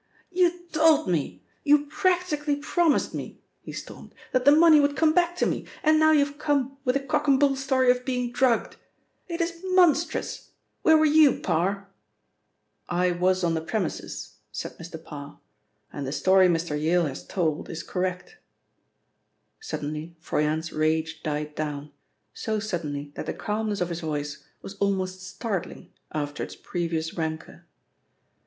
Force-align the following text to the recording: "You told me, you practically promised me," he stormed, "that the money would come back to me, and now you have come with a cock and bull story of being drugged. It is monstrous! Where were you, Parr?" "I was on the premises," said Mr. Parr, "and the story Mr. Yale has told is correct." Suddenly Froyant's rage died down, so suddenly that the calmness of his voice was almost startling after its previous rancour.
"You 0.31 0.65
told 0.71 1.07
me, 1.07 1.43
you 1.63 1.85
practically 1.85 2.55
promised 2.55 3.13
me," 3.13 3.39
he 3.61 3.71
stormed, 3.71 4.15
"that 4.31 4.45
the 4.45 4.51
money 4.51 4.79
would 4.79 4.97
come 4.97 5.13
back 5.13 5.35
to 5.35 5.45
me, 5.45 5.67
and 5.83 5.99
now 5.99 6.09
you 6.11 6.25
have 6.25 6.39
come 6.39 6.77
with 6.83 6.95
a 6.95 6.99
cock 6.99 7.27
and 7.27 7.39
bull 7.39 7.55
story 7.55 7.91
of 7.91 8.03
being 8.03 8.31
drugged. 8.31 8.77
It 9.27 9.41
is 9.41 9.61
monstrous! 9.63 10.53
Where 10.81 10.97
were 10.97 11.05
you, 11.05 11.39
Parr?" 11.39 11.87
"I 12.89 13.11
was 13.11 13.43
on 13.43 13.53
the 13.53 13.61
premises," 13.61 14.37
said 14.51 14.75
Mr. 14.79 14.97
Parr, 15.03 15.39
"and 15.93 16.07
the 16.07 16.11
story 16.11 16.47
Mr. 16.47 16.75
Yale 16.81 17.05
has 17.05 17.23
told 17.23 17.69
is 17.69 17.83
correct." 17.83 18.37
Suddenly 19.59 20.15
Froyant's 20.19 20.73
rage 20.73 21.21
died 21.21 21.53
down, 21.53 21.91
so 22.33 22.59
suddenly 22.59 23.11
that 23.13 23.27
the 23.27 23.35
calmness 23.35 23.81
of 23.81 23.89
his 23.89 23.99
voice 24.01 24.43
was 24.63 24.73
almost 24.79 25.21
startling 25.21 25.91
after 26.11 26.41
its 26.41 26.55
previous 26.55 27.13
rancour. 27.13 27.67